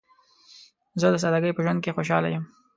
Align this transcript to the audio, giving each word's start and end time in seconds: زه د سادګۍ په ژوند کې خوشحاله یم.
زه 0.99 1.07
د 1.11 1.15
سادګۍ 1.23 1.51
په 1.53 1.61
ژوند 1.65 1.79
کې 1.83 1.95
خوشحاله 1.95 2.27
یم. 2.33 2.43